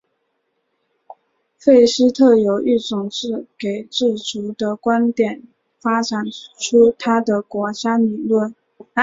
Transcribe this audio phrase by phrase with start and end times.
[1.59, 5.43] 费希特由一种自给自足的观点
[5.79, 6.25] 发展
[6.57, 8.55] 出他的国家理论。